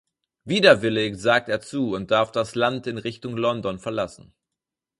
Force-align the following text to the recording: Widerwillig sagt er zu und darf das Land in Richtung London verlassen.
Widerwillig 0.45 1.15
sagt 1.19 1.47
er 1.47 1.61
zu 1.61 1.93
und 1.93 2.09
darf 2.09 2.31
das 2.31 2.55
Land 2.55 2.87
in 2.87 2.97
Richtung 2.97 3.37
London 3.37 3.77
verlassen. 3.77 4.33